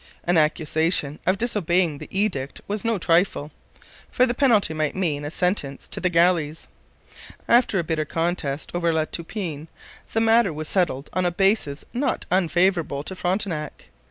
An 0.23 0.35
accusation 0.35 1.19
of 1.27 1.37
disobeying 1.37 1.99
the 1.99 2.07
edict 2.09 2.59
was 2.67 2.83
no 2.83 2.97
trifle, 2.97 3.51
for 4.09 4.25
the 4.25 4.33
penalty 4.33 4.73
might 4.73 4.95
mean 4.95 5.23
a 5.23 5.29
sentence 5.29 5.87
to 5.89 5.99
the 5.99 6.09
galleys. 6.09 6.67
After 7.47 7.77
a 7.77 7.83
bitter 7.83 8.03
contest 8.05 8.71
over 8.73 8.91
La 8.91 9.05
Toupine 9.05 9.67
the 10.13 10.19
matter 10.19 10.51
was 10.51 10.67
settled 10.67 11.11
on 11.13 11.23
a 11.23 11.29
basis 11.31 11.85
not 11.93 12.25
unfavourable 12.31 13.03
to 13.03 13.15
Frontenac. 13.15 13.89